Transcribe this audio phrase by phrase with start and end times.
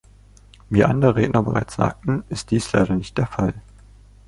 [0.71, 3.53] Wie andere Redner bereits sagten, ist dies leider nicht der Fall.